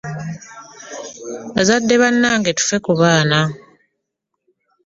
Bazadde 1.53 1.95
bannange 2.01 2.51
tuffe 2.57 2.77
ku 2.85 2.91
baana. 2.99 3.39